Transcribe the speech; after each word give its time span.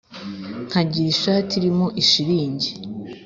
Nkagira 0.69 1.07
ishati 1.15 1.51
irimo 1.59 1.87
ishilingi 2.01 2.69